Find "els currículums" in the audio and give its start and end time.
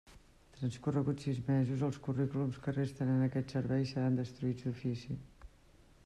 1.87-2.57